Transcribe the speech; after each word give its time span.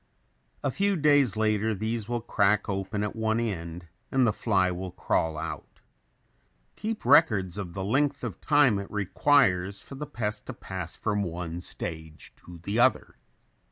A 0.63 0.71
few 0.71 0.95
days 0.95 1.37
later 1.37 1.75
these 1.75 2.09
will 2.09 2.21
crack 2.21 2.67
open 2.67 3.03
at 3.03 3.15
one 3.15 3.39
end 3.39 3.87
and 4.11 4.25
the 4.25 4.33
fly 4.33 4.71
will 4.71 4.89
crawl 4.89 5.37
out. 5.37 5.79
Keep 6.75 7.05
records 7.05 7.55
of 7.59 7.75
the 7.75 7.85
length 7.85 8.23
of 8.23 8.41
time 8.41 8.79
it 8.79 8.89
requires 8.89 9.79
for 9.83 9.93
the 9.93 10.07
pest 10.07 10.47
to 10.47 10.53
pass 10.53 10.95
from 10.95 11.21
one 11.21 11.61
stage 11.61 12.33
to 12.37 12.57
the 12.57 12.79
other. 12.79 13.17